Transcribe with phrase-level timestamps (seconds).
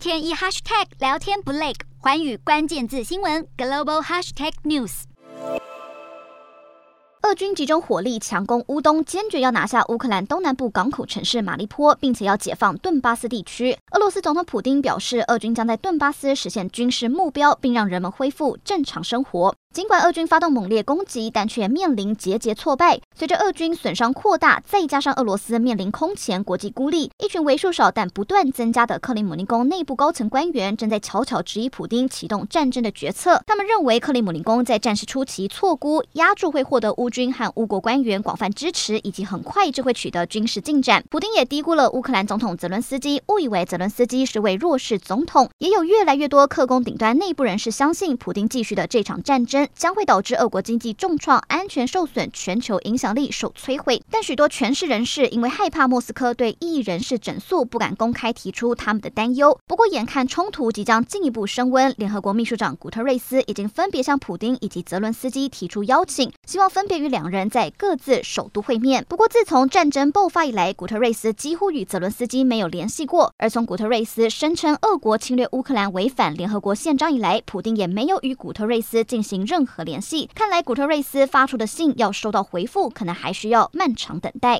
[0.00, 5.02] 天一 hashtag 聊天不累，寰宇关键字新闻 global hashtag news。
[7.20, 13.76] 俄军集中火力强攻乌东，坚决要拿下乌克兰东南部港口城市马利坡，并且要解放顿巴斯地区。
[13.90, 19.54] 俄罗斯总统普丁表示，俄军将在顿巴斯实现军事目标，并让人们恢复正常生活。
[19.72, 23.00] 尽管俄军发动猛烈攻击，但却面临节节挫败。
[23.16, 33.40] 随着俄军损伤扩大，再加上俄罗斯面临空前国际孤立，一群为数少但不断增加的克里姆林宫内部高层官员正在悄悄质疑普丁启动战争的决策。
[33.46, 41.04] 他们认为克里姆林宫在战事初期错估，压住会获得乌军和乌国官员广泛支持，以及很快就会取得军事进展。
[41.08, 45.48] 普丁也低估了乌克兰总统泽伦斯基，误以为泽伦斯基是位弱势总统。
[45.58, 49.59] 也有越来越多克宫顶端内部人士相信，普丁继续的这场战争。
[49.74, 54.02] 将会导致俄国经济重创、安全受损、全球影响力受摧毁。
[54.10, 59.58] 但许多权势人士因为害怕莫斯科对异议人士整肃，不敢公开提出他们的担忧。
[59.66, 69.04] 不过，眼看冲突即将进一步升温，联合国秘书长古特瑞斯已经分别向普丁以及泽伦斯基提出邀请，希望分别与两人在各自首都会面。
[69.08, 73.32] 不过，自从战争爆发以来，古特瑞斯几乎与泽伦斯基没有联系过。
[73.38, 84.58] 而从古特瑞斯声称俄国侵略乌克兰违反联合国宪章以来，普丁也没有与古特瑞斯进行任何联系，看来古特瑞斯发出的信要收到回复，可能还需要漫长等待。